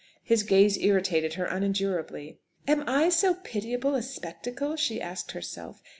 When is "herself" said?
5.33-5.83